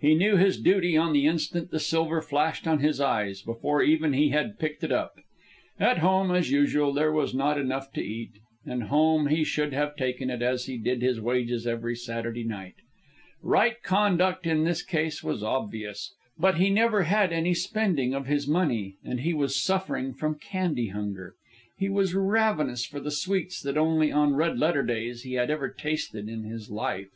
[0.00, 4.12] He knew his duty on the instant the silver flashed on his eyes, before even
[4.12, 5.14] he had picked it up.
[5.80, 8.32] At home, as usual, there was not enough to eat,
[8.66, 12.74] and home he should have taken it as he did his wages every Saturday night.
[13.40, 18.46] Right conduct in this case was obvious; but he never had any spending of his
[18.46, 21.34] money, and he was suffering from candy hunger.
[21.78, 25.70] He was ravenous for the sweets that only on red letter days he had ever
[25.70, 27.08] tasted in his life.